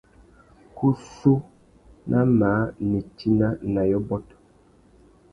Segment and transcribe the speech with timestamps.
[0.75, 1.33] Kussú
[2.09, 4.25] nà măh nitina nà yôbôt.